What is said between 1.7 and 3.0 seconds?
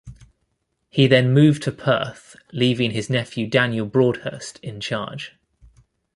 Perth leaving